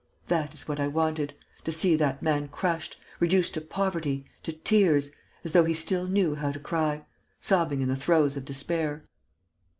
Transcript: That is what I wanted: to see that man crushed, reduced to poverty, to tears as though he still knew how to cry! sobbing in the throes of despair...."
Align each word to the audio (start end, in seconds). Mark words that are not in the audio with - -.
That 0.29 0.55
is 0.55 0.67
what 0.67 0.79
I 0.79 0.87
wanted: 0.87 1.35
to 1.63 1.71
see 1.71 1.95
that 1.95 2.23
man 2.23 2.47
crushed, 2.47 2.97
reduced 3.19 3.53
to 3.53 3.61
poverty, 3.61 4.25
to 4.41 4.51
tears 4.51 5.11
as 5.43 5.51
though 5.51 5.65
he 5.65 5.75
still 5.75 6.07
knew 6.07 6.33
how 6.33 6.51
to 6.51 6.59
cry! 6.59 7.05
sobbing 7.39 7.81
in 7.81 7.87
the 7.87 7.95
throes 7.95 8.35
of 8.35 8.43
despair...." 8.43 9.05